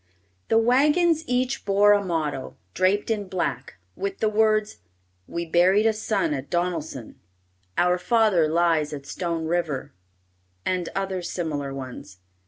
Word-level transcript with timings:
The 0.47 0.57
wagons 0.57 1.23
each 1.27 1.63
bore 1.63 1.93
a 1.93 2.03
motto, 2.03 2.57
draped 2.73 3.11
in 3.11 3.27
black, 3.27 3.75
with 3.95 4.17
the 4.17 4.29
words, 4.29 4.77
"We 5.27 5.45
buried 5.45 5.85
a 5.85 5.93
son 5.93 6.33
at 6.33 6.49
Donelson," 6.49 7.19
"Our 7.77 7.99
father 7.99 8.47
lies 8.47 8.93
at 8.93 9.05
Stone 9.05 9.45
River," 9.45 9.93
and 10.65 10.89
other 10.95 11.21
similar 11.21 11.71
ones. 11.71 12.17